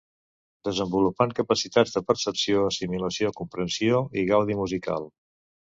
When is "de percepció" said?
1.99-2.65